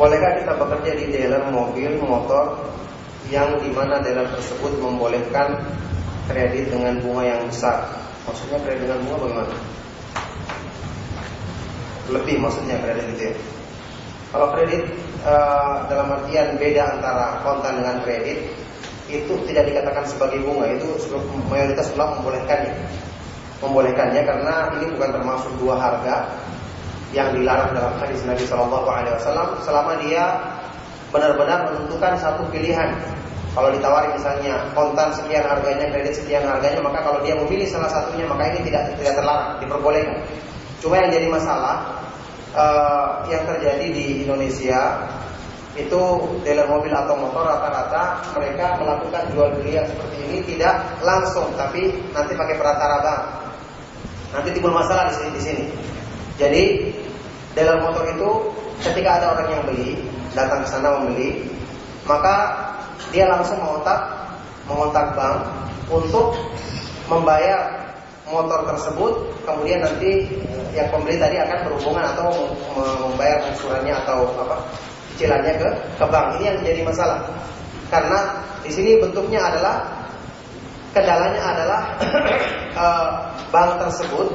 [0.00, 2.56] Bolehkah kita bekerja di dealer mobil, motor
[3.28, 5.60] yang di mana dealer tersebut membolehkan
[6.24, 7.84] kredit dengan bunga yang besar?
[8.24, 9.56] Maksudnya kredit dengan bunga bagaimana?
[12.16, 13.34] Lebih maksudnya kredit itu ya.
[14.32, 14.88] Kalau kredit
[15.20, 18.56] uh, dalam artian beda antara kontan dengan kredit
[19.12, 20.96] itu tidak dikatakan sebagai bunga, itu
[21.52, 22.72] mayoritas ulama membolehkannya.
[23.60, 26.40] Membolehkannya karena ini bukan termasuk dua harga
[27.10, 30.24] yang dilarang dalam hadis Nabi Shallallahu Alaihi Wasallam selama dia
[31.10, 32.94] benar-benar menentukan satu pilihan.
[33.50, 38.22] Kalau ditawari misalnya kontan sekian harganya, kredit sekian harganya, maka kalau dia memilih salah satunya
[38.30, 40.22] maka ini tidak tidak terlarang, diperbolehkan.
[40.78, 41.98] Cuma yang jadi masalah
[42.54, 45.02] uh, yang terjadi di Indonesia
[45.74, 46.02] itu
[46.46, 51.90] dealer mobil atau motor rata-rata mereka melakukan jual beli yang seperti ini tidak langsung tapi
[52.14, 53.22] nanti pakai perantara bank.
[54.30, 55.64] Nanti timbul masalah di sini di sini.
[56.38, 56.62] Jadi
[57.60, 58.30] dalam motor itu
[58.80, 60.00] ketika ada orang yang beli,
[60.32, 61.44] datang ke sana membeli,
[62.08, 62.56] maka
[63.12, 64.00] dia langsung mengontak
[64.64, 65.38] mengontak bank
[65.90, 66.38] untuk
[67.10, 67.90] membayar
[68.30, 70.30] motor tersebut, kemudian nanti
[70.70, 72.30] yang pembeli tadi akan berhubungan atau
[73.10, 74.56] membayar angsurannya atau apa
[75.14, 76.38] cicilannya ke ke bank.
[76.38, 77.18] Ini yang menjadi masalah.
[77.90, 78.18] Karena
[78.62, 79.82] di sini bentuknya adalah
[80.94, 81.80] kendalanya adalah
[82.86, 83.08] eh,
[83.50, 84.30] bank tersebut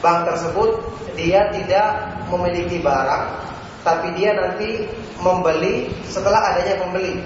[0.00, 0.80] bank tersebut
[1.14, 3.24] dia tidak memiliki barang,
[3.84, 4.88] tapi dia nanti
[5.20, 7.20] membeli setelah adanya pembeli.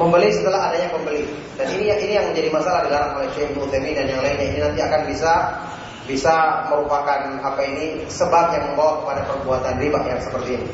[0.00, 1.28] Membeli setelah adanya pembeli.
[1.60, 4.46] Dan ini ini yang menjadi masalah dilarang oleh Syekh dan yang lainnya.
[4.48, 5.32] Ini nanti akan bisa
[6.08, 10.68] bisa merupakan apa ini sebab yang membawa kepada perbuatan riba yang seperti ini.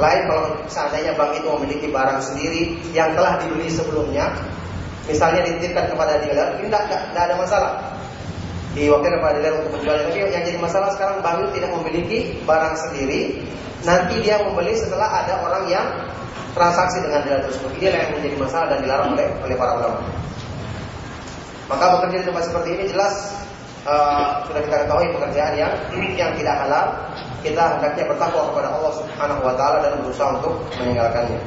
[0.00, 4.32] Lain kalau seandainya bank itu memiliki barang sendiri yang telah dibeli sebelumnya,
[5.04, 7.72] misalnya dititipkan kepada dealer, ini tidak ada masalah
[8.74, 9.96] diwakilkan kepada dealer untuk menjual.
[10.06, 13.42] Tapi yang jadi masalah sekarang bank tidak memiliki barang sendiri,
[13.82, 15.86] nanti dia membeli setelah ada orang yang
[16.54, 17.70] transaksi dengan dealer tersebut.
[17.78, 19.98] Ini yang menjadi masalah dan dilarang oleh oleh para ulama.
[21.70, 23.14] Maka bekerja di tempat seperti ini jelas
[23.86, 25.72] uh, sudah kita ketahui pekerjaan yang
[26.18, 26.86] yang tidak halal.
[27.40, 31.40] Kita hendaknya bertakwa kepada Allah Subhanahu wa taala dan berusaha untuk meninggalkannya.